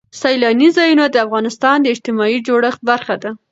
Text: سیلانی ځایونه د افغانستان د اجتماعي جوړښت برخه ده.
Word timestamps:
سیلانی 0.19 0.69
ځایونه 0.77 1.05
د 1.09 1.15
افغانستان 1.25 1.77
د 1.81 1.85
اجتماعي 1.93 2.37
جوړښت 2.47 2.81
برخه 2.89 3.15
ده. 3.21 3.31